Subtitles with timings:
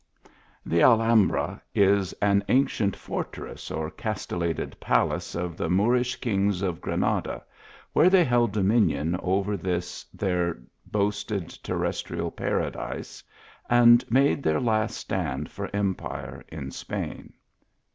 [0.65, 6.81] THE Alhambra is an ancient fortress or castel lated palace of the Moorish kings of
[6.81, 7.43] Granada,
[7.95, 10.57] *vhere they held dominion over this their
[10.91, 13.23] coasted terrestrial paradise,
[13.69, 17.33] and made their last stand for empire in Spain.